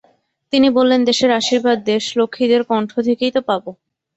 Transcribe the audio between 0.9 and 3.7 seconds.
দেশের আশীর্বাদ দেশলক্ষ্মীদের কণ্ঠ থেকেই তো পাব।